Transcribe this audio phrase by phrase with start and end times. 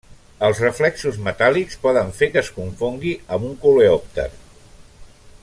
[0.45, 4.27] Els reflexos metàl·lics poden fer que es confongui amb un coleòpter.